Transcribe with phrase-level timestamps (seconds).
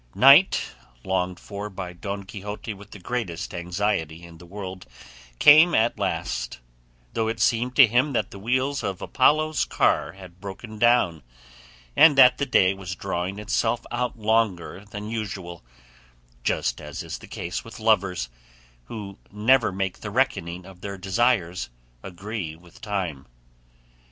[0.15, 0.71] Night,
[1.03, 4.87] longed for by Don Quixote with the greatest anxiety in the world,
[5.37, 6.57] came at last,
[7.13, 11.21] though it seemed to him that the wheels of Apollo's car had broken down,
[11.95, 15.63] and that the day was drawing itself out longer than usual,
[16.43, 18.27] just as is the case with lovers,
[18.85, 21.69] who never make the reckoning of their desires
[22.03, 23.27] agree with time.